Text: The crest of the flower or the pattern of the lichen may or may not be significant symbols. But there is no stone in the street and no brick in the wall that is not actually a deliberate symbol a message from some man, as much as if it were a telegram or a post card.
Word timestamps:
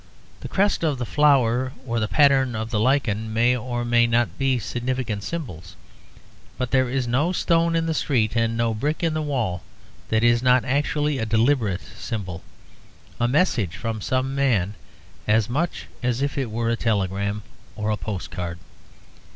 The 0.39 0.47
crest 0.47 0.83
of 0.83 0.97
the 0.97 1.05
flower 1.05 1.73
or 1.85 1.99
the 1.99 2.07
pattern 2.07 2.55
of 2.55 2.71
the 2.71 2.79
lichen 2.79 3.31
may 3.31 3.55
or 3.55 3.85
may 3.85 4.07
not 4.07 4.35
be 4.39 4.57
significant 4.57 5.21
symbols. 5.21 5.75
But 6.57 6.71
there 6.71 6.89
is 6.89 7.07
no 7.07 7.31
stone 7.33 7.75
in 7.75 7.85
the 7.85 7.93
street 7.93 8.35
and 8.35 8.57
no 8.57 8.73
brick 8.73 9.03
in 9.03 9.13
the 9.13 9.21
wall 9.21 9.61
that 10.09 10.23
is 10.23 10.41
not 10.41 10.65
actually 10.65 11.19
a 11.19 11.25
deliberate 11.27 11.81
symbol 11.99 12.41
a 13.19 13.27
message 13.27 13.75
from 13.77 14.01
some 14.01 14.33
man, 14.33 14.73
as 15.27 15.47
much 15.47 15.85
as 16.01 16.23
if 16.23 16.35
it 16.35 16.49
were 16.49 16.71
a 16.71 16.75
telegram 16.75 17.43
or 17.75 17.91
a 17.91 17.95
post 17.95 18.31
card. 18.31 18.57